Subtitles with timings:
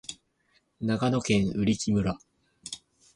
[0.79, 2.17] 長野県売木村